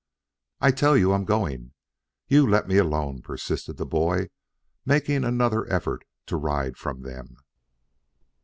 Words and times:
"I 0.61 0.71
tell 0.71 0.97
you 0.97 1.13
I'm 1.13 1.25
going. 1.25 1.73
You 2.27 2.49
let 2.49 2.67
me 2.67 2.77
alone," 2.77 3.21
persisted 3.21 3.77
the 3.77 3.85
boy, 3.85 4.31
making 4.83 5.23
another 5.23 5.71
effort 5.71 6.05
to 6.25 6.37
ride 6.37 6.75
from 6.75 7.03
them. 7.03 7.35